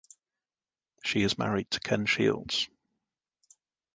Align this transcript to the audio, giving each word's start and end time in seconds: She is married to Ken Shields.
She 1.05 1.21
is 1.21 1.37
married 1.37 1.69
to 1.69 1.79
Ken 1.79 2.07
Shields. 2.07 2.67